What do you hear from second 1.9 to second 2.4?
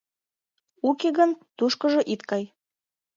ит